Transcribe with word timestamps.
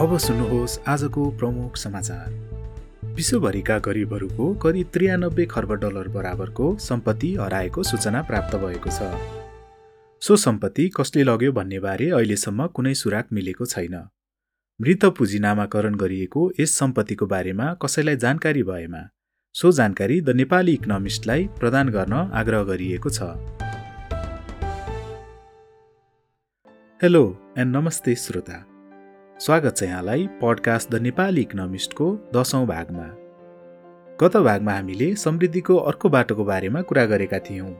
अब 0.00 0.16
सुन्नुहोस् 0.18 0.78
आजको 0.88 1.22
प्रमुख 1.30 1.76
समाचार। 1.76 2.28
विश्वभरिका 3.16 3.78
गरिबहरूको 3.78 4.44
करिब 4.54 4.86
त्रियानब्बे 4.92 5.44
खर्ब 5.46 5.72
डलर 5.74 6.08
बराबरको 6.08 6.68
सम्पत्ति 6.78 7.34
हराएको 7.34 7.82
सूचना 7.82 8.22
प्राप्त 8.22 8.56
भएको 8.56 8.90
छ। 8.90 9.08
सो 10.22 10.36
सम्पत्ति 10.36 10.88
कसले 10.96 11.24
लग्यो 11.24 11.52
भन्नेबारे 11.52 12.08
अहिलेसम्म 12.10 12.66
कुनै 12.66 12.94
सुराक 12.94 13.26
मिलेको 13.32 13.66
छैन। 13.66 13.96
मृत 14.80 15.04
पुँजी 15.18 15.38
नामाकरण 15.38 15.94
गरिएको 15.94 16.46
यस 16.60 16.78
सम्पत्तिको 16.78 17.26
बारेमा 17.26 17.68
कसैलाई 17.84 18.16
जानकारी 18.16 18.62
भएमा 18.62 19.02
सो 19.54 19.72
जानकारी 19.72 20.20
द 20.20 20.36
नेपाली 20.40 20.72
इकोनोमिस्टलाई 20.72 21.46
प्रदान 21.60 21.88
गर्न 21.90 22.14
आग्रह 22.40 22.64
गरिएको 22.72 23.10
छ। 23.10 23.20
हेलो 27.00 27.24
एन्ड 27.58 27.76
नमस्ते 27.76 28.14
श्रोता। 28.16 28.69
स्वागत 29.40 29.76
छ 29.76 29.82
यहाँलाई 29.82 30.26
पडकास्ट 30.40 30.90
द 30.90 30.94
नेपाली 30.94 31.40
इकोनोमिस्टको 31.40 32.06
दसौँ 32.34 32.66
भागमा। 32.66 33.04
गत 34.20 34.36
भागमा 34.36 34.72
हामीले 34.72 35.14
समृद्धिको 35.14 35.76
अर्को 35.82 36.08
बाटोको 36.08 36.44
बारेमा 36.44 36.80
कुरा 36.82 37.04
गरेका 37.04 37.38
थियौँ 37.38 37.70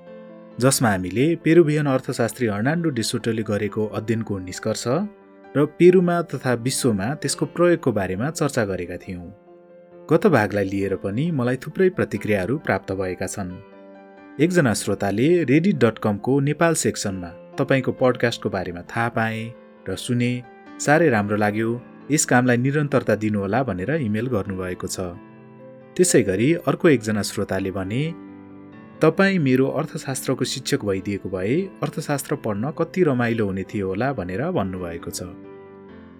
जसमा 0.60 0.90
हामीले 0.90 1.26
पेरुभियन 1.36 1.86
अर्थशास्त्री 1.86 2.46
हर्नान्डो 2.46 2.90
डिसोटोले 2.90 3.42
गरेको 3.42 3.86
अध्ययनको 3.86 4.38
निष्कर्ष 4.38 4.84
र 5.54 5.64
पेरुमा 5.78 6.22
तथा 6.22 6.54
विश्वमा 6.54 7.08
त्यसको 7.14 7.46
प्रयोगको 7.46 7.92
बारेमा 7.92 8.30
चर्चा 8.30 8.64
गरेका 8.64 8.96
थियौँ। 8.96 9.28
गत 10.12 10.26
भागलाई 10.26 10.64
लिएर 10.64 10.94
पनि 10.96 11.30
मलाई 11.30 11.56
थुप्रै 11.56 11.88
प्रतिक्रियाहरू 11.90 12.58
प्राप्त 12.58 12.92
भएका 12.92 13.26
छन्। 13.26 13.50
एकजना 14.40 14.72
श्रोताले 14.74 15.28
रेडिट 15.44 15.76
डट 15.76 15.98
कमको 15.98 16.40
नेपाल 16.40 16.74
सेक्सनमा 16.84 17.30
तपाईँको 17.58 17.92
पडकास्टको 18.00 18.48
बारेमा 18.48 18.82
थाहा 18.92 19.08
पाएँ 19.08 19.44
र 19.88 19.96
सुने 19.96 20.32
साह्रै 20.80 21.08
राम्रो 21.08 21.36
लाग्यो। 21.36 21.70
यस 22.10 22.24
कामलाई 22.30 22.56
निरन्तरता 22.56 23.14
दिनुहोला 23.22 23.60
भनेर 23.68 23.90
इमेल 24.00 24.26
गर्नुभएको 24.34 24.86
छ। 24.86 24.98
त्यसै 25.96 26.22
गरी 26.28 26.48
अर्को 26.68 26.88
एकजना 26.88 27.22
श्रोताले 27.22 27.70
भने 27.70 28.02
तपाईँ 29.02 29.38
मेरो 29.38 29.66
अर्थशास्त्रको 29.80 30.44
शिक्षक 30.44 30.80
भइदिएको 30.84 31.28
भए 31.28 31.56
अर्थशास्त्र 31.84 32.36
पढ्न 32.44 32.70
कति 32.78 33.00
रमाइलो 33.08 33.44
हुने 33.46 33.64
थियो 33.70 33.86
होला 33.88 34.08
भनेर 34.18 34.42
भन्नुभएको 34.56 35.10
छ। 35.10 35.20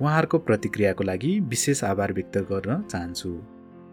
उहाँहरूको 0.00 0.38
प्रतिक्रियाको 0.48 1.03
लागि 1.05 1.33
विशेष 1.48 1.84
आभार 1.84 2.12
व्यक्त 2.12 2.36
गर्न 2.50 2.70
चाहन्छु। 2.92 3.31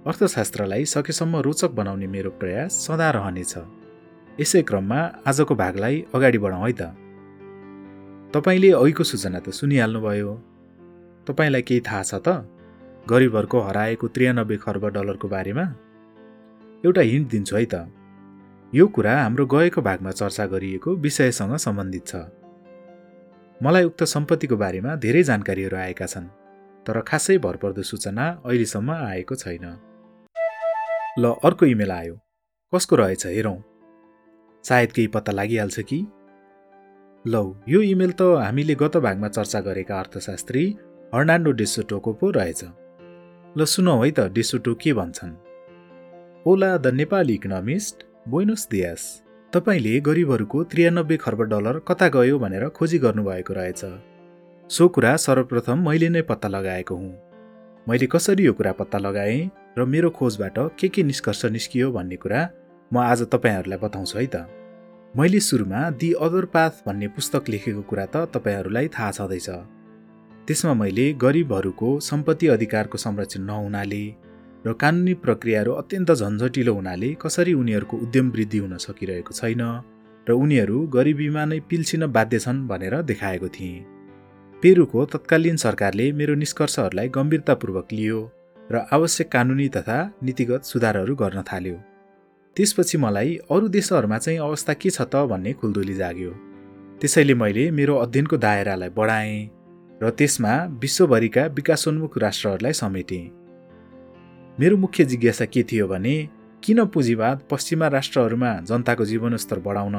अर्थशास्त्रलाई 0.07 0.83
सकेसम्म 0.85 1.35
रोचक 1.47 1.71
बनाउने 1.79 2.07
मेरो 2.07 2.31
प्रयास 2.39 2.71
सदा 2.87 3.09
रहनेछ। 3.17 3.53
यसै 4.39 4.61
क्रममा 4.69 4.99
आजको 5.27 5.53
भागलाई 5.55 5.95
अगाडि 6.15 6.37
बढाउँ 6.37 6.67
है 6.67 6.73
त। 6.79 6.81
तपाईँले 8.35 8.69
अहिलेको 8.71 9.03
सूचना 9.03 9.39
त 9.39 9.49
सुनिहाल्नुभयो। 9.49 10.31
तपाईँलाई 11.27 11.61
केही 11.61 11.81
थाहा 11.81 12.03
छ 12.03 12.15
त? 12.15 12.27
गरिबहरूको 13.09 13.59
हराएको 13.59 14.07
त्रियानब्बे 14.07 14.57
खर्ब 14.57 14.83
डलरको 14.87 15.27
बारेमा? 15.27 15.65
एउटा 16.85 17.01
हिन्ट 17.01 17.27
दिन्छु 17.29 17.55
है 17.55 17.65
त। 17.65 17.75
यो 18.75 18.87
कुरा 18.87 19.13
हाम्रो 19.21 19.45
गएको 19.45 19.81
भागमा 19.81 20.11
चर्चा 20.11 20.45
गरिएको 20.45 20.95
विषयसँग 20.95 21.55
सम्बन्धित 21.55 22.07
छ। 22.07 22.15
मलाई 23.63 23.83
उक्त 23.83 24.03
सम्पत्तिको 24.03 24.55
बारेमा 24.57 24.95
धेरै 24.95 25.23
जानकारीहरू 25.23 25.77
आएका 25.77 26.05
छन् 26.05 26.27
तर 26.85 26.99
खासै 27.01 27.37
भरपर्दो 27.37 27.81
सूचना 27.81 28.25
अहिलेसम्म 28.45 28.91
आएको 28.91 29.35
छैन। 29.35 29.65
ल 31.19 31.33
अर्को 31.43 31.65
इमेल 31.65 31.91
आयो। 31.91 32.15
कसको 32.75 32.95
रहेछ 32.95 33.25
हेरौँ। 33.25 33.57
सायद 34.63 34.91
केही 34.91 35.07
पत्ता 35.07 35.31
लागिहाल्छ 35.31 35.79
कि? 35.79 35.99
लौ 37.27 37.55
यो 37.69 37.81
इमेल 37.81 38.11
त 38.11 38.21
हामीले 38.21 38.75
गत 38.75 38.97
भागमा 38.97 39.27
चर्चा 39.27 39.59
गरेका 39.61 39.99
अर्थशास्त्री 39.99 40.63
हर्नान्डो 41.13 41.51
डेसोटोको 41.51 42.11
पो 42.13 42.29
रहेछ। 42.31 42.61
ल 43.55 43.65
सुनौ 43.65 43.93
है 44.03 44.09
त 44.11 44.19
डेसोटो 44.35 44.73
के 44.75 44.93
भन्छन्? 44.93 45.31
ओला 46.45 46.71
द 46.77 46.87
नेपाली 46.93 47.33
इकोनोमिस्ट 47.33 48.03
बोइनोस 48.27 48.67
दियास 48.71 49.03
तपाईँले 49.53 49.93
गरिबहरूको 50.03 50.63
त्रियानब्बे 50.63 51.17
खर्ब 51.17 51.41
डलर 51.51 51.79
कता 51.87 52.07
गयो 52.11 52.39
भनेर 52.39 52.67
खोजी 52.69 52.97
गर्नुभएको 52.99 53.53
रहेछ। 53.53 53.81
सो 54.69 54.87
कुरा 54.89 55.15
सर्वप्रथम 55.15 55.87
मैले 55.87 56.09
नै 56.09 56.21
पत्ता 56.27 56.47
लगाएको 56.47 56.95
हुँ। 56.95 57.13
मैले 57.87 58.07
कसरी 58.11 58.43
यो 58.45 58.53
कुरा 58.53 58.71
पत्ता 58.75 58.97
लगाएँ 58.97 59.39
र 59.77 59.85
मेरो 59.85 60.09
खोजबाट 60.11 60.59
के 60.75 60.87
के 60.89 61.03
निष्कर्ष 61.03 61.45
निस्कियो 61.55 61.91
भन्ने 61.91 62.15
कुरा 62.19 62.41
म 62.91 62.97
आज 62.99 63.23
तपाईँहरूलाई 63.31 63.79
बताउँछु 63.79 64.19
है 64.19 64.27
त। 64.27 64.43
मैले 65.15 65.39
सुरुमा 65.39 65.89
दि 65.95 66.11
अदर 66.19 66.45
पाथ 66.51 66.83
भन्ने 66.85 67.07
पुस्तक 67.15 67.49
लेखेको 67.49 67.81
कुरा 67.87 68.05
त 68.05 68.27
तपाईँहरूलाई 68.35 68.87
थाहा 68.91 69.11
छँदैछ। 69.11 69.49
त्यसमा 70.47 70.73
मैले 70.73 71.05
गरिबहरूको 71.21 71.87
सम्पत्ति 71.99 72.47
अधिकारको 72.47 72.97
संरक्षण 72.97 73.41
नहुनाले 73.43 74.03
र 74.65 74.73
कानुनी 74.81 75.13
प्रक्रियाहरू 75.23 75.71
अत्यन्त 75.81 76.11
झन्झटिलो 76.13 76.73
हुनाले 76.73 77.09
कसरी 77.23 77.53
उनीहरूको 77.53 77.97
उद्यम 78.05 78.27
वृद्धि 78.35 78.57
हुन 78.57 78.77
सकिरहेको 78.83 79.33
छैन 79.39 79.63
र 80.27 80.37
उनीहरू 80.43 80.77
गरिबीमा 80.95 81.43
नै 81.45 81.59
पिल्सिन 81.69 82.05
बाध्य 82.17 82.39
छन् 82.39 82.61
भनेर 82.69 82.95
देखाएको 83.11 83.47
थिएँ। 83.57 83.83
पेरुको 84.63 85.05
तत्कालीन 85.13 85.57
सरकारले 85.65 86.05
मेरो 86.19 86.35
निष्कर्षहरूलाई 86.43 87.07
गम्भीरतापूर्वक 87.17 87.87
लियो 87.91 88.19
र 88.59 88.85
आवश्यक 88.91 89.31
कानुनी 89.31 89.67
तथा 89.75 89.99
नीतिगत 90.23 90.71
सुधारहरू 90.71 91.15
गर्न 91.15 91.43
थाल्यो। 91.51 91.75
त्यसपछि 92.55 92.97
मलाई 92.97 93.35
अरू 93.51 93.67
देशहरूमा 93.75 94.17
चाहिँ 94.17 94.39
अवस्था 94.47 94.73
के 94.81 94.89
छ 94.89 95.01
त 95.11 95.27
भन्ने 95.27 95.53
खुल्दुली 95.59 95.99
जाग्यो। 96.01 96.31
त्यसैले 97.01 97.33
मैले 97.43 97.69
मेरो 97.71 97.95
अध्ययनको 98.05 98.37
दायरालाई 98.47 98.89
बढाएँ 98.97 99.56
र 100.01 100.09
त्यसमा 100.09 100.53
विश्वभरिका 100.81 101.45
विकासोन्मुख 101.45 102.17
राष्ट्रहरूलाई 102.17 102.73
समेटे। 102.73 103.19
मेरो 104.59 104.77
मुख्य 104.77 105.05
जिज्ञासा 105.05 105.45
के 105.45 105.63
थियो 105.63 105.87
भने 105.87 106.15
किन 106.63 106.85
पुँजीवाद 106.85 107.41
पश्चिमा 107.51 107.87
राष्ट्रहरूमा 107.87 108.51
जनताको 108.61 109.05
जीवनस्तर 109.05 109.59
बढाउन 109.59 109.95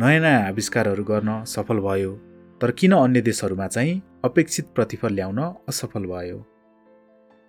नयाँ 0.00 0.20
नयाँ 0.20 0.42
आविष्कारहरू 0.48 1.04
गर्न 1.04 1.44
सफल 1.44 1.78
भयो 1.78 2.12
तर 2.60 2.70
किन 2.70 2.92
अन्य 2.92 3.20
देशहरूमा 3.20 3.66
चाहिँ 3.66 4.00
अपेक्षित 4.24 4.66
प्रतिफल 4.74 5.12
ल्याउन 5.14 5.40
असफल 5.68 6.04
भयो? 6.04 6.38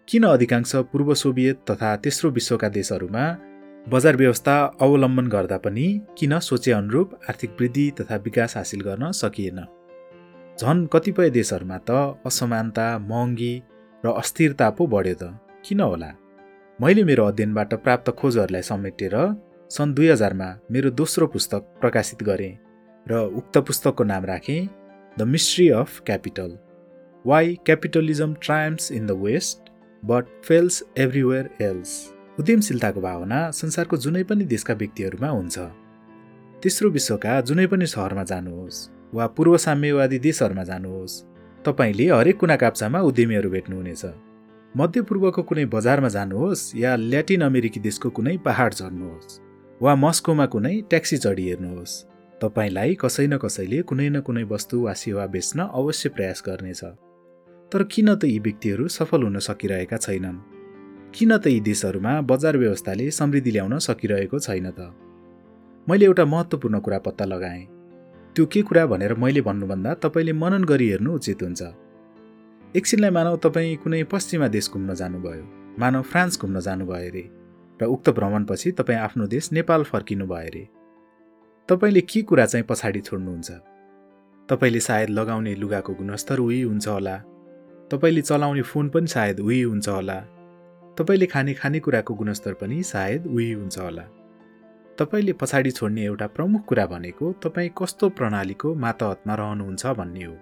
किन 0.08 0.24
अधिकांश 0.24 0.76
पूर्व 0.92 1.14
सोभियत 1.14 1.64
तथा 1.70 1.96
तेस्रो 1.96 2.30
विश्वका 2.30 2.70
देशहरूमा 2.70 3.26
बजार 3.88 4.16
व्यवस्था 4.16 4.56
अवलम्बन 4.82 5.28
गर्दा 5.28 5.58
पनि 5.58 5.88
किन 6.18 6.40
सोचे 6.40 6.72
अनुरूप 6.72 7.14
आर्थिक 7.30 7.52
वृद्धि 7.60 7.90
तथा 8.00 8.16
विकास 8.16 8.58
हासिल 8.58 8.82
गर्न 8.82 9.12
सकिएन? 9.12 9.60
झन् 10.62 10.86
कतिपय 10.94 11.30
देशहरूमा 11.30 11.78
त 11.90 11.92
असमानता 12.26 12.86
महँगी 13.10 13.54
र 14.04 14.10
अस्थिरता 14.22 14.70
पो 14.78 14.86
बढ्यो 14.86 15.16
त। 15.22 15.24
किन 15.66 15.80
होला? 15.82 16.10
मैले 16.80 17.04
मेरो 17.04 17.26
अध्ययनबाट 17.26 17.74
प्राप्त 17.82 18.10
खोजहरूलाई 18.20 18.62
समेटेर 18.62 19.16
सन् 19.72 19.94
दुई 19.96 20.08
हजारमा 20.08 20.50
मेरो 20.72 20.90
दोस्रो 21.02 21.28
पुस्तक 21.34 21.62
प्रकाशित 21.82 22.22
गरेँ 22.30 22.54
र 23.08 23.14
उक्त 23.40 23.58
पुस्तकको 23.58 24.04
नाम 24.04 24.26
राखेँ 24.26 24.70
the 25.18 25.22
mystery 25.34 25.70
of 25.82 26.00
capital. 26.06 26.58
Why 27.26 27.58
capitalism 27.66 28.34
triumphs 28.44 28.92
in 28.92 29.08
the 29.08 29.18
West 29.26 29.74
but 30.04 30.26
fails 30.46 30.84
everywhere 30.98 31.50
else. 31.62 31.90
उद्यमशीलताको 32.38 33.02
भावना 33.02 33.40
संसारको 33.52 33.98
जुनै 33.98 34.24
पनि 34.30 34.46
देशका 34.46 34.74
व्यक्तिहरूमा 34.74 35.30
हुन्छ। 35.30 35.58
तेस्रो 36.64 36.90
विश्वका 36.90 37.42
जुनै 37.42 37.68
पनि 37.68 37.86
सहरमा 37.88 38.24
जानुहोस्। 38.30 39.01
वा 39.14 39.28
पूर्व 39.28 39.58
साम्यवादी 39.58 40.20
देशहरूमा 40.20 40.64
जानुहोस्। 40.64 41.24
तपाईँले 41.66 42.06
हरेक 42.10 42.38
कुना 42.38 42.56
काप्चामा 42.56 43.00
उद्यमीहरू 43.00 43.50
भेट्नुहुनेछ। 43.50 44.06
मध्यपूर्वको 44.78 45.42
कुनै 45.44 45.66
बजारमा 45.66 46.08
जानुहोस् 46.08 46.76
या 46.76 46.96
ल्याटिन 46.96 47.42
अमेरिकी 47.42 47.80
देशको 47.80 48.10
कुनै 48.10 48.38
पहाड 48.38 48.74
चढ्नुहोस् 48.74 49.40
वा 49.82 49.96
मस्कोमा 49.96 50.46
कुनै 50.46 50.82
ट्याक्सी 50.90 51.18
चढी 51.18 51.46
हेर्नुहोस्। 51.48 51.94
तपाईँलाई 52.42 52.96
कसै 52.96 53.28
न 53.28 53.38
कसैले 53.38 53.82
कुनै 53.82 54.10
न 54.10 54.22
कुनै 54.22 54.44
वस्तु 54.44 54.82
वा 54.82 54.94
सेवा 54.94 55.26
बेच्न 55.26 55.60
अवश्य 55.74 56.10
प्रयास 56.10 56.44
गर्नेछ। 56.48 56.82
तर 57.72 57.84
किन 57.84 58.16
त 58.16 58.24
यी 58.26 58.40
व्यक्तिहरू 58.40 58.88
सफल 58.88 59.24
हुन 59.24 59.40
सकिरहेका 59.40 59.98
छैनन्? 59.98 60.38
किन 61.14 61.38
त 61.38 61.48
यी 61.48 61.60
देशहरूमा 61.60 62.22
बजार 62.22 62.58
व्यवस्थाले 62.58 63.12
समृद्धि 63.12 63.52
ल्याउन 63.52 63.78
सकिरहेको 63.78 64.40
छैन 64.40 64.72
त? 64.72 64.80
मैले 65.90 66.06
एउटा 66.06 66.26
महत्त्वपूर्ण 66.26 66.80
कुरा 66.80 67.00
पत्ता 67.00 67.26
लगाएँ। 67.26 67.81
त्यो 68.36 68.46
के 68.46 68.62
कुरा 68.62 68.86
भनेर 68.86 69.14
मैले 69.14 69.42
भन्नुभन्दा 69.42 69.94
तपाईँले 69.94 70.34
मनन 70.34 70.64
गरी 70.64 70.88
हेर्नु 70.90 71.16
उचित 71.16 71.42
हुन्छ। 71.44 71.62
एकछिनलाई 72.76 73.12
मानव 73.12 73.36
तपाईँ 73.44 73.76
कुनै 73.84 74.04
पश्चिमा 74.04 74.48
देश 74.48 74.70
घुम्न 74.72 74.94
जानुभयो 74.96 75.44
मानव 75.80 76.02
फ्रान्स 76.02 76.40
घुम्न 76.40 76.60
जानुभयो 76.60 77.10
अरे 77.10 77.24
र 77.80 77.86
उक्त 77.86 78.10
भ्रमणपछि 78.10 78.72
तपाईँ 78.72 79.00
आफ्नो 79.00 79.28
देश 79.28 79.52
नेपाल 79.52 79.84
फर्किनु 79.84 80.26
भयो 80.28 80.48
अरे। 80.48 80.64
तपाईँले 81.70 82.02
के 82.02 82.22
कुरा 82.22 82.46
चाहिँ 82.46 82.66
पछाडि 82.70 83.00
छोड्नुहुन्छ? 83.00 83.52
तपाईँले 84.50 84.80
सायद 84.80 85.10
लगाउने 85.10 85.56
लुगाको 85.56 85.94
गुणस्तर 85.94 86.40
उही 86.40 86.62
हुन्छ 86.62 86.88
होला। 86.88 87.18
तपाईँले 87.92 88.22
चलाउने 88.22 88.62
फोन 88.62 88.90
पनि 88.90 89.08
सायद 89.08 89.40
उही 89.40 89.62
हुन्छ 89.62 89.88
होला। 89.90 90.20
तपाईँले 90.98 91.26
खाने 91.26 91.54
खानेकुराको 91.54 92.14
गुणस्तर 92.14 92.54
पनि 92.54 92.84
सायद 92.84 93.28
उही 93.28 93.52
हुन्छ 93.54 93.78
होला। 93.80 94.04
तपाईँले 95.02 95.34
पछाडि 95.34 95.72
छोड्ने 95.72 96.04
एउटा 96.04 96.28
प्रमुख 96.28 96.62
कुरा 96.66 96.86
भनेको 96.86 97.32
तपाईँ 97.44 97.70
कस्तो 97.78 98.10
प्रणालीको 98.10 98.74
मातहतमा 98.76 99.36
रहनुहुन्छ 99.36 99.86
भन्ने 99.86 100.24
हो। 100.24 100.36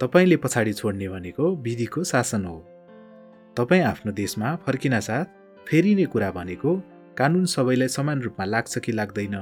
तपाईँले 0.00 0.36
पछाडि 0.36 0.72
छोड्ने 0.72 1.08
भनेको 1.08 1.56
विधिको 1.56 2.04
शासन 2.04 2.44
हो। 2.44 2.58
तपाईँ 3.56 3.82
आफ्नो 3.82 4.12
देशमा 4.12 4.56
फर्किन 4.56 5.00
साथ 5.00 5.24
फेरिने 5.68 6.04
कुरा 6.04 6.30
भनेको 6.30 6.76
कानुन 7.16 7.44
सबैलाई 7.46 7.88
समान 7.88 8.22
रूपमा 8.22 8.44
लाग्छ 8.44 8.78
कि 8.78 8.92
लाग्दैन? 8.92 9.36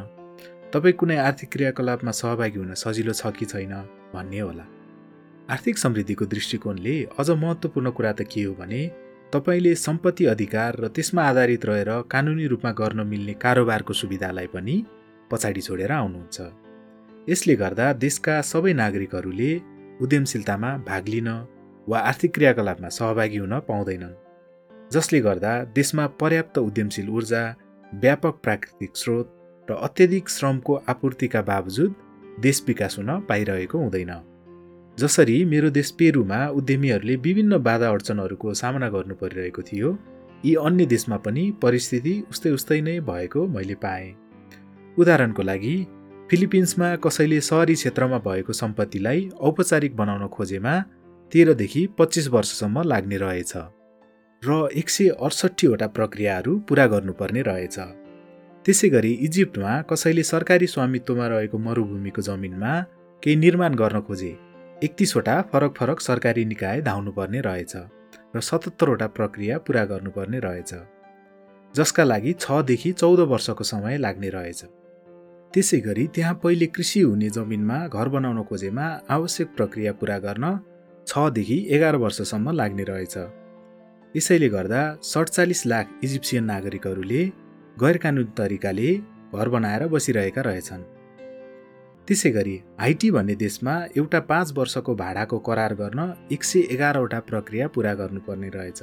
तपाईँ 0.72 0.92
कुनै 0.92 1.16
आर्थिक 1.16 1.50
क्रियाकलापमा 1.52 2.10
सहभागी 2.10 2.58
हुन 2.58 2.74
सजिलो 2.74 3.12
छ 3.12 3.26
कि 3.26 3.44
छैन 3.44 3.74
भन्ने 4.14 4.38
होला। 4.38 4.66
आर्थिक 5.50 5.78
समृद्धिको 5.78 6.24
दृष्टिकोणले 6.24 7.08
अझ 7.18 7.30
महत्त्वपूर्ण 7.30 7.90
कुरा 7.90 8.12
त 8.12 8.22
के 8.22 8.42
हो 8.42 8.54
भने 8.54 8.82
तपाईँले 9.32 9.74
सम्पत्ति 9.74 10.24
अधिकार 10.26 10.76
र 10.80 10.88
त्यसमा 10.88 11.22
आधारित 11.24 11.64
रहेर 11.64 11.90
कानुनी 12.10 12.46
रूपमा 12.46 12.70
गर्न 12.72 13.00
मिल्ने 13.06 13.32
कारोबारको 13.34 13.92
सुविधालाई 13.92 14.46
पनि 14.46 14.74
पछाडि 15.30 15.60
छोडेर 15.60 15.92
आउनुहुन्छ। 15.92 16.40
यसले 17.28 17.54
गर्दा 17.56 17.92
देशका 17.96 18.34
सबै 18.42 18.72
नागरिकहरूले 18.72 19.50
उद्यमशीलतामा 20.04 20.70
भाग 20.88 21.08
लिन 21.08 21.28
वा 21.86 21.98
आर्थिक 22.10 22.34
क्रियाकलापमा 22.34 22.88
सहभागी 22.88 23.38
हुन 23.38 23.54
पाउँदैनन्। 23.68 24.14
जसले 24.92 25.20
गर्दा 25.20 25.52
देशमा 25.72 26.06
पर्याप्त 26.20 26.58
उद्यमशील 26.58 27.08
ऊर्जा 27.08 27.42
व्यापक 27.92 28.34
प्राकृतिक 28.44 28.96
स्रोत 28.96 29.26
र 29.68 29.72
अत्यधिक 29.88 30.28
श्रमको 30.28 30.74
आपूर्तिका 30.88 31.42
बावजुद 31.42 31.94
देश 32.40 32.62
विकास 32.68 32.98
हुन 32.98 33.10
पाइरहेको 33.28 33.78
हुँदैन। 33.78 34.12
जसरी 34.98 35.44
मेरो 35.44 35.68
देश 35.70 35.90
पेरुमा 35.90 36.38
उद्यमीहरूले 36.48 37.14
विभिन्न 37.16 37.58
बाधा 37.58 37.88
अडचनहरूको 37.88 38.54
सामना 38.54 38.88
गर्नु 38.88 39.14
परिरहेको 39.14 39.62
थियो 39.62 39.88
यी 40.44 40.54
अन्य 40.60 40.86
देशमा 40.86 41.16
पनि 41.16 41.44
परिस्थिति 41.62 42.12
उस्तै 42.30 42.50
उस्तै 42.50 42.80
नै 42.80 42.98
भएको 43.00 43.46
मैले 43.48 43.74
पाएँ। 43.84 44.12
उदाहरणको 44.96 45.42
लागि 45.42 45.74
फिलिपिन्समा 46.30 46.88
कसैले 46.96 47.40
सहरी 47.40 47.74
क्षेत्रमा 47.74 48.18
भएको 48.18 48.52
सम्पत्तिलाई 48.52 49.28
औपचारिक 49.40 49.96
बनाउन 49.96 50.26
खोजेमा 50.28 50.74
तेह्रदेखि 51.32 51.86
पच्चिस 51.98 52.28
वर्षसम्म 52.28 52.82
लाग्ने 52.82 53.16
रहेछ 53.16 53.52
र 54.42 54.68
एक 54.76 54.88
सय 54.90 55.08
अडसट्ठीवटा 55.08 55.86
प्रक्रियाहरू 55.96 56.58
पुरा 56.68 56.86
गर्नुपर्ने 56.92 57.42
रहेछ। 57.42 57.76
त्यसै 58.66 58.88
गरी 58.88 59.12
इजिप्टमा 59.26 59.72
कसैले 59.90 60.22
सरकारी 60.22 60.66
स्वामित्वमा 60.66 61.26
रहेको 61.26 61.58
मरुभूमिको 61.58 62.22
जमिनमा 62.22 62.72
केही 63.22 63.36
निर्माण 63.36 63.74
गर्न 63.74 64.00
खोजे। 64.00 64.32
एकतिसवटा 64.82 65.40
फरक 65.52 65.74
फरक 65.78 66.00
सरकारी 66.00 66.44
निकाय 66.44 66.80
धाउनुपर्ने 66.82 67.40
रहेछ 67.40 67.74
र 68.36 68.40
सतहत्तरवटा 68.40 69.06
प्रक्रिया 69.16 69.58
पुरा 69.58 69.84
गर्नुपर्ने 69.84 70.38
रहेछ 70.40 70.72
जसका 71.74 72.04
लागि 72.04 72.32
छदेखि 72.40 72.92
चौध 72.92 73.20
वर्षको 73.32 73.64
समय 73.64 73.98
लाग्ने 73.98 74.28
रहेछ। 74.28 74.64
त्यसै 75.52 75.78
गरी 75.80 76.06
त्यहाँ 76.14 76.34
पहिले 76.42 76.66
कृषि 76.66 77.00
हुने 77.00 77.28
जमिनमा 77.30 77.78
घर 77.88 78.08
बनाउन 78.08 78.42
खोजेमा 78.42 78.86
आवश्यक 79.10 79.48
प्रक्रिया 79.56 79.92
पुरा 79.92 80.18
गर्न 80.18 80.44
छदेखि 81.06 81.58
एघार 81.70 81.96
वर्षसम्म 81.96 82.50
लाग्ने 82.50 82.84
रहेछ। 82.84 83.16
यसैले 84.14 84.48
गर्दा 84.48 84.80
सडचालिस 85.02 85.66
लाख 85.66 86.00
इजिप्सियन 86.04 86.44
नागरिकहरूले 86.44 87.22
गैर 87.76 87.96
कानुनी 88.04 88.32
तरिकाले 88.38 88.90
घर 89.34 89.48
बनाएर 89.48 89.86
बसिरहेका 89.88 90.42
रहेछन्। 90.42 90.82
त्यसै 92.12 92.30
गरी 92.30 92.54
हाइटी 92.80 93.10
भन्ने 93.10 93.34
देशमा 93.34 93.74
एउटा 93.96 94.18
पाँच 94.30 94.52
वर्षको 94.56 94.94
भाडाको 94.94 95.38
करार 95.46 95.74
गर्न 95.74 96.00
एक 96.32 96.44
सय 96.44 96.60
एघारवटा 96.74 97.20
प्रक्रिया 97.28 97.68
पुरा 97.68 97.92
गर्नुपर्ने 97.94 98.48
रहेछ 98.54 98.82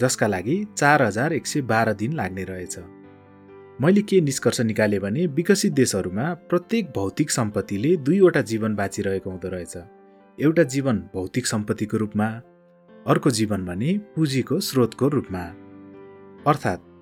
जसका 0.00 0.26
लागि 0.26 0.56
चार 0.76 1.02
हजार 1.02 1.32
एक 1.32 1.46
सय 1.46 1.60
बाह्र 1.62 1.92
दिन 1.94 2.12
लाग्ने 2.12 2.44
रहेछ। 2.44 2.78
मैले 3.80 4.02
के 4.02 4.20
निष्कर्ष 4.20 4.60
निकालेँ 4.60 5.00
भने 5.00 5.26
विकसित 5.36 5.72
देशहरूमा 5.72 6.26
प्रत्येक 6.50 6.92
भौतिक 6.96 7.30
सम्पत्तिले 7.30 7.96
दुईवटा 7.96 8.40
जीवन 8.50 8.74
बाँचिरहेको 8.74 9.30
हुँदो 9.30 9.48
रहेछ। 9.48 9.76
एउटा 10.38 10.62
जीवन 10.74 11.02
भौतिक 11.14 11.46
सम्पत्तिको 11.46 11.96
रूपमा 11.96 12.28
अर्को 13.06 13.30
जीवन 13.30 13.64
भने 13.64 13.98
पुँजीको 14.16 14.60
स्रोतको 14.60 15.08
रूपमा। 15.08 15.44
अर्थात् 16.46 16.93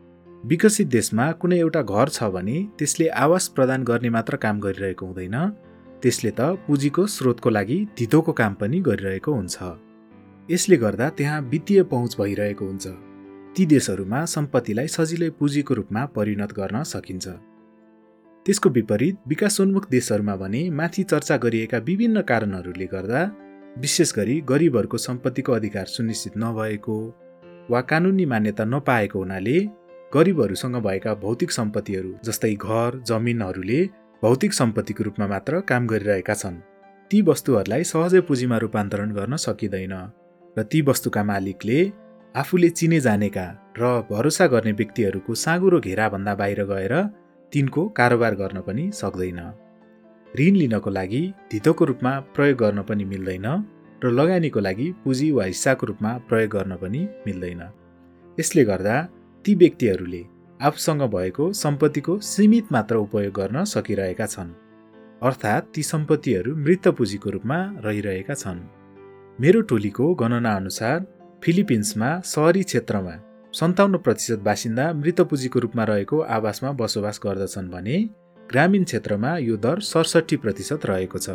विकसित 0.45 0.87
देशमा 0.89 1.31
कुनै 1.33 1.57
एउटा 1.59 1.81
घर 1.83 2.09
छ 2.09 2.29
भने 2.35 2.55
त्यसले 2.79 3.07
आवास 3.25 3.47
प्रदान 3.49 3.83
गर्ने 3.85 4.11
मात्र 4.11 4.37
काम 4.43 4.61
गरिरहेको 4.61 5.07
हुँदैन। 5.07 5.37
त्यसले 6.03 6.31
त 6.31 6.41
पुँजीको 6.67 7.07
स्रोतको 7.07 7.51
लागि 7.51 7.77
धितोको 7.99 8.33
काम 8.33 8.55
पनि 8.61 8.81
गरिरहेको 8.81 9.33
हुन्छ। 9.33 9.57
यसले 10.49 10.77
गर्दा 10.77 11.09
त्यहाँ 11.19 11.41
वित्तीय 11.51 11.83
पहुँच 11.93 12.17
भइरहेको 12.21 12.65
हुन्छ। 12.67 12.87
ती 13.55 13.67
देशहरूमा 13.67 14.25
सम्पत्तिलाई 14.27 14.89
सजिलै 14.89 15.29
पुँजीको 15.39 15.75
रूपमा 15.75 16.03
परिणत 16.17 16.53
गर्न 16.53 16.83
सकिन्छ। 16.93 17.27
त्यसको 18.47 18.69
विपरीत 18.69 19.19
विकासोन्मुख 19.29 19.85
देशहरूमा 19.91 20.35
भने 20.37 20.63
माथि 20.71 21.03
चर्चा 21.05 21.37
गरिएका 21.37 21.79
विभिन्न 21.87 22.21
कारणहरूले 22.31 22.87
गर्दा 22.95 23.21
विशेष 23.79 24.13
गरी 24.17 24.41
गरिबहरूको 24.51 24.99
सम्पत्तिको 24.99 25.53
अधिकार 25.53 25.87
सुनिश्चित 25.87 26.35
नभएको 26.37 26.97
वा 27.71 27.81
कानुनी 27.91 28.27
मान्यता 28.27 28.65
नपाएको 28.65 29.19
हुनाले 29.19 29.57
गरिबहरूसँग 30.13 30.77
भएका 30.85 31.13
भौतिक 31.21 31.51
सम्पत्तिहरू 31.53 32.11
जस्तै 32.25 32.53
घर 32.55 32.97
जमिनहरूले 33.09 33.79
भौतिक 34.23 34.53
सम्पत्तिको 34.53 35.05
रूपमा 35.05 35.27
मात्र 35.27 35.61
काम 35.71 35.87
गरिरहेका 35.87 36.35
छन्। 36.35 36.57
ती 37.11 37.19
वस्तुहरूलाई 37.29 37.85
सहजै 37.91 38.21
पुँजीमा 38.29 38.57
रूपान्तरण 38.65 39.11
गर्न 39.19 39.37
सकिँदैन 39.45 39.95
र 40.57 40.63
ती 40.71 40.81
वस्तुका 40.89 41.23
मालिकले 41.31 41.79
आफूले 42.35 42.69
चिने 42.79 42.99
जानेका 43.07 43.47
र 43.81 43.83
भरोसा 44.11 44.47
गर्ने 44.53 44.73
व्यक्तिहरूको 44.81 45.35
साँगुरो 45.45 45.79
घेराभन्दा 45.81 46.35
बाहिर 46.41 46.61
गएर 46.73 46.95
तिनको 47.53 47.83
कारोबार 47.99 48.35
गर्न 48.43 48.61
पनि 48.69 48.85
सक्दैन। 49.01 49.41
ऋण 50.35 50.55
लिनको 50.61 50.91
लागि 50.99 51.23
धितोको 51.53 51.85
रूपमा 51.85 52.13
प्रयोग 52.37 52.59
गर्न 52.63 52.83
पनि 52.89 53.05
मिल्दैन 53.13 53.49
र 54.03 54.13
लगानीको 54.19 54.61
लागि 54.61 54.87
पुँजी 55.05 55.31
वा 55.33 55.45
हिस्साको 55.45 55.87
रूपमा 55.87 56.13
प्रयोग 56.29 56.51
गर्न 56.57 56.77
पनि 56.85 57.01
मिल्दैन। 57.27 57.63
यसले 58.39 58.65
गर्दा 58.65 58.97
ती 59.45 59.55
व्यक्तिहरूले 59.55 60.23
आफूसँग 60.61 61.03
भएको 61.13 61.53
सम्पत्तिको 61.53 62.19
सीमित 62.23 62.67
मात्र 62.73 62.97
उपयोग 62.97 63.33
गर्न 63.35 63.65
सकिरहेका 63.65 64.27
छन्। 64.27 64.51
अर्थात् 65.23 65.73
ती 65.75 65.83
सम्पत्तिहरू 65.83 66.55
मृत 66.57 66.89
पुँजीको 66.89 67.31
रूपमा 67.31 67.59
रहिरहेका 67.85 68.35
छन्। 68.35 68.61
मेरो 69.39 69.61
टोलीको 69.61 70.15
गणना 70.15 70.53
अनुसार 70.57 71.07
फिलिपिन्समा 71.43 72.11
सहरी 72.25 72.63
क्षेत्रमा 72.63 73.15
सन्ताउन्न 73.55 73.99
प्रतिशत 73.99 74.39
बासिन्दा 74.39 74.93
मृत 74.93 75.21
पुँजीको 75.21 75.59
रूपमा 75.59 75.85
रहेको 75.85 76.21
आवासमा 76.37 76.71
बसोबास 76.81 77.21
गर्दछन् 77.25 77.71
भने 77.71 77.97
ग्रामीण 78.51 78.85
क्षेत्रमा 78.85 79.37
यो 79.39 79.57
दर 79.57 79.81
सडसठी 79.83 80.37
प्रतिशत 80.37 80.87
रहेको 80.87 81.19
छ। 81.19 81.31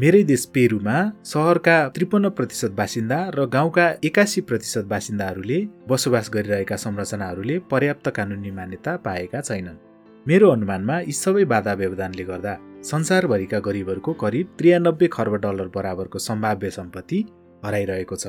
मेरै 0.00 0.22
देश 0.24 0.44
पेरुमा 0.46 0.94
सहरका 1.22 1.74
त्रिपन्न 1.94 2.28
प्रतिशत 2.36 2.72
बासिन्दा 2.76 3.16
र 3.36 3.44
गाउँका 3.46 3.86
एकासी 4.04 4.40
प्रतिशत 4.40 4.84
बासिन्दाहरूले 4.88 5.58
बसोबास 5.88 6.30
गरिरहेका 6.34 6.76
संरचनाहरूले 6.76 7.56
पर्याप्त 7.70 8.08
कानुनी 8.16 8.50
मान्यता 8.50 8.92
पाएका 9.06 9.40
छैनन्। 9.40 9.76
मेरो 10.26 10.46
अनुमानमा 10.50 10.96
यी 11.00 11.12
सबै 11.14 11.44
बाधा 11.44 11.72
व्यवधानले 11.74 12.24
गर्दा 12.24 12.54
संसारभरिका 12.82 13.58
गरिबहरूको 13.58 14.12
करिब 14.22 14.54
त्रियानब्बे 14.58 15.08
खर्ब 15.12 15.34
डलर 15.44 15.68
बराबरको 15.76 16.18
सम्भाव्य 16.18 16.70
सम्पत्ति 16.78 17.18
हराइरहेको 17.64 18.16
छ 18.16 18.26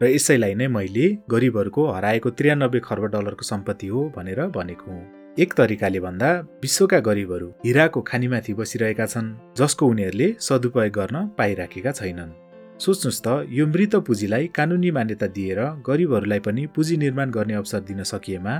र 0.00 0.08
यसैलाई 0.08 0.54
नै 0.54 0.68
मैले 0.68 1.06
गरिबहरूको 1.30 1.82
हराएको 1.96 2.30
त्रियानब्बे 2.38 2.80
खर्ब 2.88 3.04
डलरको 3.12 3.50
सम्पत्ति 3.52 3.86
हो 3.86 4.08
भनेर 4.16 4.40
भनेको 4.56 4.90
हुँ। 4.90 5.23
एक 5.38 5.52
तरिकाले 5.52 6.00
भन्दा 6.00 6.28
विश्वका 6.62 6.98
गरिबहरू 7.00 7.46
हिराको 7.64 8.00
खानीमाथि 8.00 8.52
बसिरहेका 8.54 9.06
छन् 9.06 9.28
जसको 9.58 9.86
उनीहरूले 9.86 10.28
सदुपयोग 10.38 10.92
गर्न 10.94 11.16
पाइराखेका 11.38 11.92
छैनन्। 11.92 12.30
सोच्नुहोस् 12.78 13.22
त 13.24 13.28
यो 13.50 13.66
मृत 13.66 13.94
पुँजीलाई 14.06 14.46
कानुनी 14.54 14.90
मान्यता 14.90 15.26
दिएर 15.34 15.60
गरिबहरूलाई 15.88 16.40
पनि 16.46 16.66
पुँजी 16.74 16.96
निर्माण 16.96 17.30
गर्ने 17.30 17.54
अवसर 17.54 17.80
दिन 17.88 18.02
सकिएमा 18.12 18.54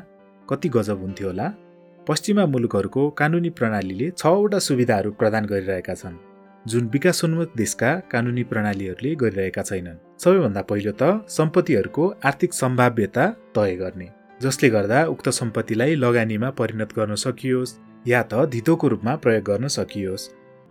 कति 0.49 0.69
गजब 0.69 0.99
हुन्थ्यो 1.03 1.29
होला? 1.29 1.47
पश्चिमा 2.07 2.47
मुलुकहरूको 2.47 3.03
कानुनी 3.21 3.51
प्रणालीले 3.55 4.11
छवटा 4.19 4.59
सुविधाहरू 4.59 5.11
प्रदान 5.21 5.47
गरिरहेका 5.47 5.95
छन् 5.95 6.19
जुन 6.67 6.91
विकासोन्मुख 6.93 7.55
देशका 7.57 7.91
कानुनी 8.13 8.45
प्रणालीहरूले 8.51 9.15
गरिरहेका 9.23 9.63
छैनन्। 9.63 10.03
सबैभन्दा 10.19 10.63
पहिलो 10.67 10.93
त 10.99 11.23
सम्पत्तिहरूको 11.31 12.05
आर्थिक 12.25 12.51
सम्भाव्यता 12.55 13.25
तय 13.55 13.75
गर्ने। 13.77 14.09
जसले 14.43 14.69
गर्दा 14.71 15.05
उक्त 15.07 15.29
सम्पत्तिलाई 15.31 15.95
लगानीमा 15.95 16.51
परिणत 16.59 16.91
गर्न 16.97 17.15
सकियोस् 17.25 17.75
या 18.07 18.23
त 18.23 18.45
धितोको 18.55 18.89
रूपमा 18.89 19.15
प्रयोग 19.17 19.45
गर्न 19.45 19.69
सकियोस्। 19.69 20.29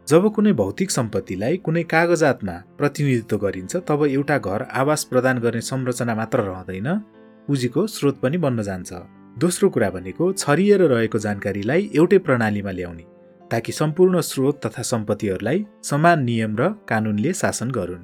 जब 0.08 0.24
कुनै 0.36 0.52
भौतिक 0.54 0.92
सम्पत्तिलाई 0.92 1.58
कुनै 1.66 1.84
कागजातमा 1.94 2.56
प्रतिनिधित्व 2.78 3.38
गरिन्छ 3.38 3.76
तब 3.88 4.06
एउटा 4.06 4.38
घर 4.38 4.62
आवास 4.82 5.04
प्रदान 5.12 5.40
गर्ने 5.40 5.62
संरचना 5.62 6.16
मात्र 6.16 6.40
रहँदैन 6.50 6.90
पुँजीको 7.48 7.88
स्रोत 7.88 8.20
पनि 8.22 8.38
बन्न 8.38 8.64
जान्छ। 8.64 8.92
दोस्रो 9.40 9.70
कुरा 9.70 9.90
भनेको 9.90 10.32
छरिएर 10.34 10.82
रहेको 10.94 11.20
जानकारीलाई 11.20 11.90
एउटै 11.96 12.18
प्रणालीमा 12.28 12.72
ल्याउने 12.72 13.06
ताकि 13.52 13.72
सम्पूर्ण 13.72 14.22
स्रोत 14.22 14.60
तथा 14.66 14.84
सम्पत्तिहरूलाई 14.92 15.66
समान 15.84 16.24
नियम 16.24 16.58
र 16.60 16.70
कानुनले 16.90 17.34
शासन 17.34 17.72
गरून्। 17.72 18.04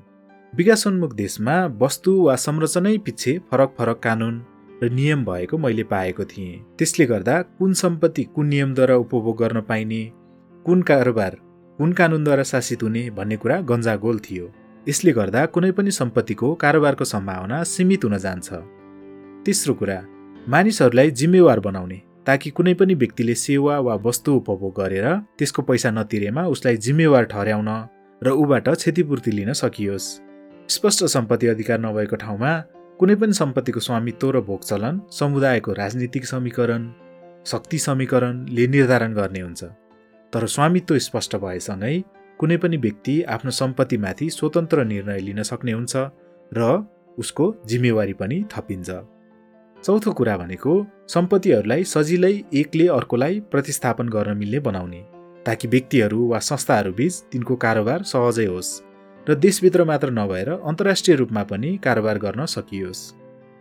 विकासोन्मुख 0.53 1.13
देशमा 1.15 1.55
वस्तु 1.81 2.11
वा 2.25 2.35
संरचनै 2.45 2.97
पछि 3.07 3.37
फरक 3.51 3.75
फरक 3.77 3.99
कानुन 4.03 4.35
र 4.83 4.89
नियम 4.89 5.25
भएको 5.25 5.57
मैले 5.57 5.83
पाएको 5.83 6.23
थिएँ। 6.25 6.59
त्यसले 6.77 7.05
गर्दा 7.05 7.41
कुन 7.41 7.73
सम्पत्ति 7.73 8.23
कुन 8.35 8.47
नियमद्वारा 8.47 8.95
उपभोग 8.95 9.37
गर्न 9.37 9.61
पाइने 9.61 10.01
कुन 10.65 10.81
कारोबार 10.81 11.37
कुन 11.79 11.93
कानुनद्वारा 11.93 12.43
शासित 12.43 12.83
हुने 12.83 13.09
भन्ने 13.09 13.37
कुरा 13.37 13.59
गन्जागोल 13.61 14.19
थियो। 14.19 14.51
यसले 14.87 15.11
गर्दा 15.11 15.45
कुनै 15.45 15.71
पनि 15.71 15.91
सम्पत्तिको 15.91 16.53
कारोबारको 16.55 17.05
सम्भावना 17.05 17.63
सीमित 17.63 18.05
हुन 18.05 18.17
जान्छ। 18.17 18.49
तेस्रो 19.45 19.73
कुरा 19.73 19.97
मानिसहरूलाई 20.47 21.11
जिम्मेवार 21.11 21.59
बनाउने 21.59 22.01
ताकि 22.25 22.49
कुनै 22.49 22.73
पनि 22.73 22.93
व्यक्तिले 22.93 23.35
सेवा 23.35 23.79
वा 23.79 23.95
वस्तु 24.05 24.35
उपभोग 24.35 24.73
गरेर 24.79 25.07
त्यसको 25.37 25.61
पैसा 25.61 25.91
नतिरेमा 25.91 26.43
उसलाई 26.47 26.77
जिम्मेवार 26.77 27.23
ठहर्याउन 27.25 27.69
र 28.21 28.31
ऊबाट 28.33 28.69
क्षतिपूर्ति 28.69 29.31
लिन 29.31 29.53
सकियोस्। 29.53 30.07
स्पष्ट 30.69 31.05
सम्पत्ति 31.05 31.47
अधिकार 31.47 31.79
नभएको 31.79 32.15
ठाउँमा 32.15 32.51
कुनै 32.99 33.15
पनि 33.15 33.33
सम्पत्तिको 33.33 33.79
स्वामित्व 33.79 34.29
र 34.35 34.39
भोग 34.47 34.61
चलन 34.69 34.95
समुदायको 35.17 35.71
राजनीतिक 35.73 36.25
समीकरण 36.25 36.81
शक्ति 37.51 37.77
समीकरणले 37.79 38.65
निर्धारण 38.67 39.13
गर्ने 39.13 39.41
हुन्छ। 39.41 39.61
तर 40.33 40.45
स्वामित्व 40.53 40.97
स्पष्ट 41.05 41.35
भएसँगै 41.43 41.93
कुनै 42.39 42.57
पनि 42.63 42.77
व्यक्ति 42.85 43.15
आफ्नो 43.35 43.51
सम्पत्तिमाथि 43.59 44.29
स्वतन्त्र 44.29 44.83
निर्णय 44.91 45.19
लिन 45.27 45.39
सक्ने 45.51 45.71
हुन्छ 45.71 45.95
र 46.51 46.67
उसको 47.17 47.45
जिम्मेवारी 47.69 48.13
पनि 48.19 48.37
थपिन्छ। 48.51 48.89
चौथो 49.77 50.11
कुरा 50.19 50.35
भनेको 50.43 50.73
सम्पत्तिहरूलाई 51.07 51.83
सजिलै 51.93 52.33
एकले 52.61 52.87
अर्कोलाई 52.99 53.39
प्रतिस्थापन 53.51 54.09
गर्न 54.09 54.37
मिल्ने 54.37 54.59
बनाउने 54.67 55.01
ताकि 55.47 55.67
व्यक्तिहरू 55.67 56.19
वा 56.27 56.39
संस्थाहरूबीच 56.51 57.23
तिनको 57.31 57.55
कारोबार 57.63 58.03
सहजै 58.11 58.47
होस्। 58.51 58.71
र 59.29 59.33
देशभित्र 59.35 59.83
मात्र 59.85 60.09
नभएर 60.09 60.49
अन्तर्राष्ट्रिय 60.49 61.15
रूपमा 61.17 61.41
पनि 61.43 61.69
कारोबार 61.83 62.17
गर्न 62.17 62.45
सकियोस्। 62.45 63.01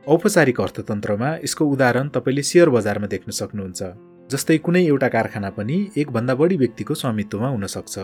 औपचारिक 0.07 0.61
अर्थतन्त्रमा 0.61 1.33
यसको 1.45 1.65
उदाहरण 1.65 2.09
तपाईँले 2.09 2.43
सेयर 2.43 2.69
बजारमा 2.71 3.07
देख्न 3.07 3.31
सक्नुहुन्छ 3.31 3.81
जस्तै 4.33 4.57
कुनै 4.65 4.83
एउटा 4.87 5.09
कारखाना 5.17 5.51
पनि 5.59 5.77
एकभन्दा 5.97 6.35
बढी 6.41 6.57
व्यक्तिको 6.57 6.95
स्वामित्वमा 6.95 7.49
हुन 7.49 7.67
सक्छ 7.67 7.97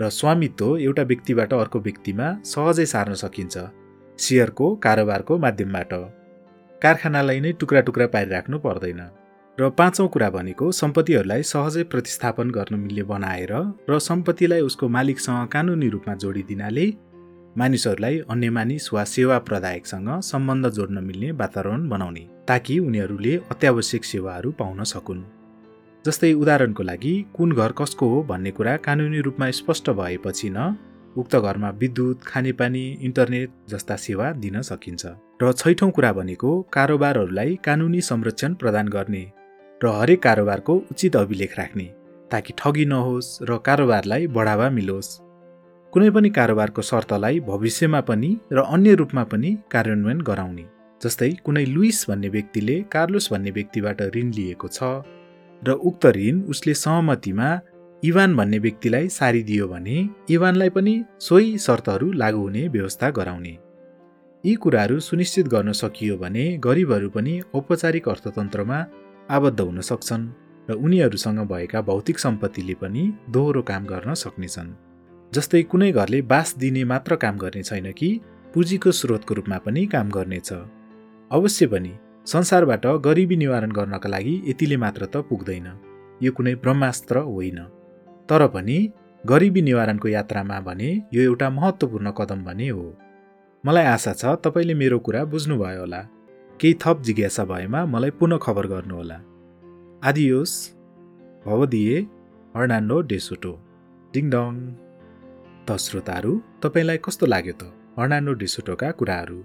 र 0.00 0.08
स्वामित्व 0.18 0.76
एउटा 0.78 1.02
व्यक्तिबाट 1.02 1.52
अर्को 1.54 1.78
व्यक्तिमा 1.88 2.26
सहजै 2.52 2.86
सार्न 2.92 3.14
सकिन्छ 3.22 3.56
सेयरको 4.18 4.66
कारोबारको 4.84 5.38
माध्यमबाट। 5.38 5.92
कारखानालाई 6.82 7.40
नै 7.40 7.52
टुक्रा 7.60 7.80
टुक्रा 7.88 8.06
पारिराख्नु 8.14 8.58
पर्दैन। 8.66 9.00
र 9.60 9.68
पाँचौँ 9.68 10.06
कुरा 10.08 10.28
भनेको 10.30 10.70
सम्पत्तिहरूलाई 10.72 11.42
सहजै 11.42 11.82
प्रतिस्थापन 11.92 12.50
गर्न 12.50 12.74
मिल्ने 12.80 13.02
बनाएर 13.04 13.52
र 13.90 13.98
सम्पत्तिलाई 14.00 14.60
उसको 14.60 14.88
मालिकसँग 14.88 15.48
कानुनी 15.52 15.88
रूपमा 15.88 16.14
जोडिदिनाले 16.22 16.86
मानिसहरूलाई 17.60 18.18
अन्य 18.32 18.50
मानिस 18.56 18.88
वा 18.92 19.02
सेवा 19.04 19.38
प्रदायकसँग 19.48 20.08
सम्बन्ध 20.24 20.68
जोड्न 20.76 21.02
मिल्ने 21.04 21.30
वातावरण 21.40 21.88
बनाउने 21.88 22.22
ताकि 22.48 22.78
उनीहरूले 22.78 23.34
अत्यावश्यक 23.52 24.04
सेवाहरू 24.04 24.50
पाउन 24.60 24.82
सकुन्। 24.92 25.20
जस्तै 26.04 26.32
उदाहरणको 26.42 26.82
लागि 26.82 27.12
कुन 27.36 27.52
घर 27.52 27.72
कसको 27.80 28.08
हो 28.08 28.22
भन्ने 28.30 28.50
कुरा 28.58 28.76
कानुनी 28.86 29.20
रूपमा 29.26 29.50
स्पष्ट 29.58 29.90
भएपछि 29.98 30.50
न 30.50 30.76
उक्त 31.16 31.36
घरमा 31.36 31.70
विद्युत 31.82 32.22
खानेपानी 32.26 32.84
इन्टरनेट 33.08 33.50
जस्ता 33.70 33.96
सेवा 34.06 34.30
दिन 34.44 34.56
सकिन्छ। 34.70 35.04
र 35.42 35.52
छैठौँ 35.52 35.90
कुरा 35.90 36.12
भनेको 36.12 36.50
कारोबारहरूलाई 36.72 37.58
कानुनी 37.64 38.00
संरक्षण 38.08 38.54
प्रदान 38.54 38.88
गर्ने 38.88 39.22
र 39.80 39.88
हरेक 39.90 40.22
कारोबारको 40.22 40.74
उचित 40.90 41.16
अभिलेख 41.16 41.58
राख्ने 41.58 41.84
ताकि 42.30 42.52
ठगी 42.58 42.84
नहोस् 42.84 43.28
र 43.42 43.56
कारोबारलाई 43.66 44.26
बढावा 44.26 44.68
मिलोस्। 44.70 45.08
कुनै 45.92 46.10
पनि 46.10 46.30
कारोबारको 46.30 46.82
शर्तलाई 46.82 47.40
भविष्यमा 47.48 48.00
पनि 48.00 48.30
र 48.52 48.64
अन्य 48.66 48.94
रूपमा 48.94 49.24
पनि 49.24 49.50
कार्यान्वयन 49.72 50.20
गराउने 50.20 50.64
जस्तै 51.00 51.30
कुनै 51.44 51.64
लुइस 51.66 52.04
भन्ने 52.10 52.28
व्यक्तिले 52.28 52.76
कार्लोस 52.92 53.32
भन्ने 53.32 53.50
व्यक्तिबाट 53.50 54.02
ऋण 54.16 54.28
लिएको 54.36 54.68
छ 54.68 54.92
र 55.62 55.78
उक्त 55.88 56.06
ऋण 56.18 56.42
उसले 56.52 56.74
सहमतिमा 56.74 57.48
इवान 58.02 58.36
भन्ने 58.36 58.58
व्यक्तिलाई 58.58 59.08
सारिदियो 59.08 59.66
भने 59.68 59.98
इवानलाई 60.30 60.70
पनि 60.76 60.94
सोही 61.20 61.58
शर्तहरू 61.58 62.12
लागू 62.12 62.40
हुने 62.40 62.68
व्यवस्था 62.68 63.10
गराउने। 63.10 63.58
यी 64.44 64.54
कुराहरू 64.54 65.00
सुनिश्चित 65.00 65.48
गर्न 65.48 65.72
सकियो 65.82 66.16
भने 66.16 66.44
गरिबहरू 66.64 67.08
पनि 67.10 67.40
औपचारिक 67.54 68.08
अर्थतन्त्रमा 68.08 68.78
आबद्ध 69.30 69.60
हुन 69.60 69.80
सक्छन् 69.80 70.26
र 70.70 70.74
उनीहरूसँग 70.74 71.38
भएका 71.38 71.80
भौतिक 71.80 72.18
सम्पत्तिले 72.18 72.74
पनि 72.74 73.02
दोहोरो 73.30 73.62
काम 73.62 73.84
गर्न 73.84 74.14
सक्नेछन्। 74.14 74.70
जस्तै 75.32 75.62
कुनै 75.62 75.92
घरले 75.92 76.22
बास 76.22 76.54
दिने 76.58 76.84
मात्र 76.84 77.16
काम 77.16 77.36
गर्ने 77.38 77.62
छैन 77.62 77.92
कि 77.92 78.20
पुँजीको 78.54 78.90
स्रोतको 78.90 79.34
रूपमा 79.34 79.58
पनि 79.58 79.86
काम 79.86 80.10
गर्नेछ। 80.10 80.52
अवश्य 81.30 81.66
पनि 81.66 81.92
संसारबाट 82.26 82.86
गरिबी 82.86 83.36
निवारण 83.36 83.70
गर्नका 83.70 84.08
लागि 84.08 84.34
यतिले 84.46 84.76
मात्र 84.76 85.06
त 85.06 85.16
पुग्दैन। 85.16 85.66
यो 86.22 86.32
कुनै 86.32 86.54
ब्रह्मास्त्र 86.54 87.18
होइन। 87.30 87.58
तर 88.28 88.46
पनि 88.46 88.78
गरिबी 89.26 89.62
निवारणको 89.62 90.08
यात्रामा 90.08 90.60
भने 90.60 90.90
यो 91.14 91.22
एउटा 91.22 91.50
महत्त्वपूर्ण 91.50 92.10
कदम 92.10 92.44
भने 92.44 92.68
हो। 92.68 92.86
मलाई 93.66 93.84
आशा 93.84 94.12
छ 94.12 94.24
तपाईँले 94.44 94.74
मेरो 94.74 94.98
कुरा 94.98 95.24
बुझ्नुभयो 95.24 95.80
होला। 95.80 96.00
केही 96.60 96.74
थप 96.82 97.02
जिज्ञासा 97.02 97.44
भएमा 97.44 97.80
मलाई 97.86 98.10
पुनः 98.10 98.38
खबर 98.44 98.66
गर्नुहोला। 98.66 99.14
आदियोस 100.08 100.52
भवदिए 101.46 101.96
हर्नान्डो 102.56 102.96
डेसोटो 103.10 103.52
डिङडङ। 104.14 104.52
त 105.66 105.76
श्रोताहरू 105.84 106.32
तपाईँलाई 106.62 106.98
कस्तो 107.04 107.26
लाग्यो 107.26 107.54
त? 107.60 107.62
हर्नान्डो 107.98 108.32
डेसोटोका 108.42 108.90
कुराहरू। 109.00 109.38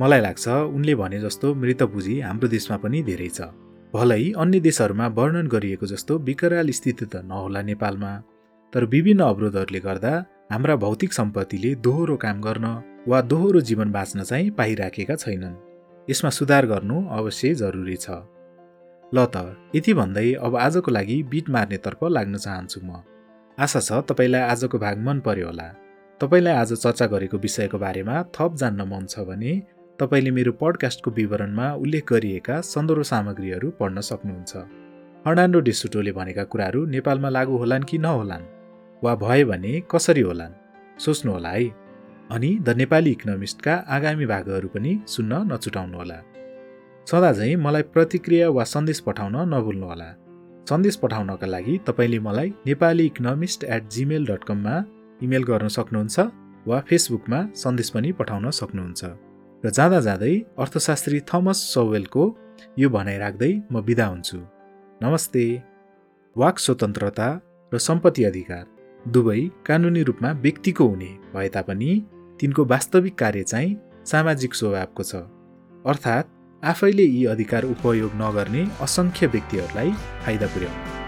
मलाई 0.00 0.20
लाग्छ 0.20 0.48
उनले 0.76 0.94
भने 0.94 1.18
जस्तो 1.20 1.54
मृतपुँजी 1.54 2.14
हाम्रो 2.20 2.48
देशमा 2.48 2.76
पनि 2.84 3.02
धेरै 3.08 3.30
छ। 3.36 3.48
भलै 3.94 4.20
अन्य 4.36 4.60
देशहरूमा 4.60 5.06
वर्णन 5.18 5.46
गरिएको 5.48 5.86
जस्तो 5.86 6.18
विकराल 6.28 6.70
स्थिति 6.78 7.06
त 7.06 7.24
नहोला 7.24 7.62
नेपालमा। 7.70 8.12
तर 8.72 8.84
विभिन्न 8.84 9.22
अवरोधहरूले 9.32 9.80
गर्दा 9.80 10.12
हाम्रा 10.52 10.76
भौतिक 10.76 11.12
सम्पत्तिले 11.12 11.74
दोहोरो 11.80 12.16
काम 12.20 12.36
गर्न 12.46 12.66
वा 13.08 13.18
दोहोरो 13.32 13.60
जीवन 13.68 13.88
बाँच्न 13.96 14.28
चाहिँ 14.28 14.50
पाइराखेका 14.60 15.16
छैनन्। 15.24 15.69
यसमा 16.10 16.30
सुधार 16.30 16.66
गर्नु 16.66 16.96
अवश्य 17.08 17.54
जरुरी 17.54 17.96
छ। 17.96 18.10
ल 19.12 19.26
त 19.34 19.36
यति 19.74 19.92
भन्दै 19.94 20.32
अब 20.42 20.56
आजको 20.56 20.90
लागि 20.90 21.22
बिट 21.22 21.50
मार्नेतर्फ 21.50 22.00
लाग्न 22.04 22.36
चाहन्छु 22.36 22.80
म। 22.82 23.02
आशा 23.58 23.80
छ 23.80 23.92
तपाईँलाई 24.10 24.42
आजको 24.42 24.78
भाग 24.78 24.98
मन 24.98 25.20
पर्यो 25.20 25.46
होला। 25.46 25.68
तपाईँलाई 26.20 26.54
आज 26.54 26.72
चर्चा 26.74 27.06
गरेको 27.06 27.36
विषयको 27.38 27.78
बारेमा 27.78 28.16
थप 28.34 28.54
जान्न 28.56 28.82
मन 28.82 29.06
छ 29.06 29.22
भने 29.22 29.52
तपाईँले 29.98 30.30
मेरो 30.30 30.52
पडकास्टको 30.52 31.10
विवरणमा 31.10 31.66
उल्लेख 31.74 32.04
गरिएका 32.12 32.60
सन्दर्भ 32.60 33.02
सामग्रीहरू 33.02 33.70
पढ्न 33.70 34.00
सक्नुहुन्छ। 34.00 34.52
हर्नान्डो 35.26 35.60
डिसुटोले 35.60 36.12
भनेका 36.12 36.44
कुराहरू 36.44 36.80
नेपालमा 36.86 37.28
लागू 37.28 37.56
होलान् 37.56 37.84
कि 37.84 37.98
नहोलान्? 37.98 38.44
वा 39.04 39.12
भए 39.14 39.44
भने 39.44 39.72
कसरी 39.90 40.20
होलान्? 40.20 40.52
सोच्नुहोला 40.98 41.48
है। 41.48 41.64
अनि 42.30 42.48
द 42.62 42.68
नेपाली 42.78 43.10
इकोनोमिस्टका 43.10 43.74
आगामी 43.94 44.26
भागहरू 44.32 44.68
पनि 44.74 44.90
सुन्न 45.12 45.32
नछुटाउनुहोला। 45.50 46.18
चाहिँ 47.06 47.56
मलाई 47.56 47.82
प्रतिक्रिया 47.94 48.48
वा 48.56 48.64
सन्देश 48.64 48.98
पठाउन 49.06 49.36
नभुल्नुहोला। 49.54 50.10
सन्देश 50.70 50.96
पठाउनका 51.02 51.46
लागि 51.46 51.74
तपाईँले 51.86 52.18
मलाई 52.26 52.48
Nepali 52.66 53.06
economist 53.06 53.64
at 53.64 53.88
Gmail 53.94 54.26
dot 54.26 54.44
कममा 54.48 54.74
इमेल 55.20 55.44
गर्न 55.50 55.68
सक्नुहुन्छ 55.76 56.16
वा 56.68 56.78
फेसबुकमा 56.88 57.40
सन्देश 57.62 57.90
पनि 57.94 58.12
पठाउन 58.20 58.50
सक्नुहुन्छ। 58.60 59.02
र 59.64 59.70
जाँदा 59.76 60.00
जाँदै 60.06 60.34
अर्थशास्त्री 60.62 61.20
थमस 61.30 61.58
सौवेलको 61.74 62.22
यो 62.78 62.88
भनाइ 62.96 63.18
राख्दै 63.18 63.52
म 63.72 63.82
बिदा 63.82 64.06
हुन्छु। 64.06 64.38
नमस्ते। 65.00 65.44
वाक 66.36 66.56
स्वतन्त्रता 66.58 67.28
र 67.72 67.78
सम्पत्ति 67.88 68.22
अधिकार 68.24 68.64
दुवै 69.04 69.40
कानुनी 69.66 70.02
रूपमा 70.02 70.30
व्यक्तिको 70.44 70.84
हुने 70.86 71.10
भए 71.34 71.48
तापनि 71.48 71.90
तिनको 72.40 72.64
वास्तविक 72.64 73.18
कार्य 73.18 73.42
चाहिँ 73.42 73.76
सामाजिक 74.06 74.54
स्वभावको 74.54 75.02
छ। 75.02 75.14
अर्थात् 75.86 76.64
आफैले 76.64 77.02
यी 77.02 77.24
अधिकार 77.24 77.64
उपयोग 77.64 78.12
नगर्ने 78.14 78.68
असङ्ख्य 78.80 79.26
व्यक्तिहरूलाई 79.26 79.92
फाइदा 80.24 80.46
पुर्याउने। 80.46 80.99